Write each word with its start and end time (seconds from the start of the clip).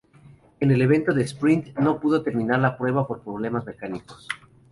En 0.59 0.71
el 0.71 0.81
evento 0.81 1.13
de 1.13 1.21
sprint, 1.21 1.77
no 1.77 1.99
pudo 1.99 2.23
terminar 2.23 2.57
la 2.59 2.75
prueba 2.75 3.05
por 3.05 3.21
problemas 3.21 3.67
mecánicos. 3.67 4.27